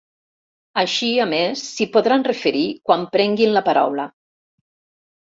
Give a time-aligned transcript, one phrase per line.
[0.83, 4.11] Així, a més, s'hi podran referir quan prenguin la paraula.